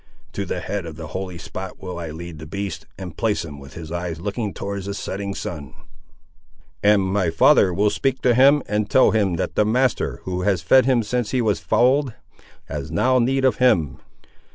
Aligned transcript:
To 0.33 0.45
the 0.47 0.61
head 0.61 0.87
of 0.87 0.95
the 0.95 1.09
holy 1.09 1.37
spot 1.37 1.79
will 1.79 1.99
I 1.99 2.09
lead 2.09 2.39
the 2.39 2.47
beast, 2.47 2.87
and 2.97 3.15
place 3.15 3.45
him 3.45 3.59
with 3.59 3.75
his 3.75 3.91
eyes 3.91 4.19
looking 4.19 4.51
towards 4.51 4.87
the 4.87 4.95
setting 4.95 5.35
sun." 5.35 5.75
"And 6.81 7.03
my 7.13 7.29
father 7.29 7.71
will 7.71 7.91
speak 7.91 8.19
to 8.23 8.33
him, 8.33 8.63
and 8.67 8.89
tell 8.89 9.11
him, 9.11 9.35
that 9.35 9.53
the 9.53 9.63
master, 9.63 10.19
who 10.23 10.41
has 10.41 10.63
fed 10.63 10.87
him 10.87 11.03
since 11.03 11.29
he 11.29 11.39
was 11.39 11.59
foaled, 11.59 12.15
has 12.65 12.89
now 12.89 13.19
need 13.19 13.45
of 13.45 13.57
him." 13.57 13.99